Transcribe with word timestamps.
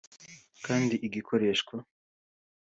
kandi 0.65 0.95
igikoreshwa 1.07 1.75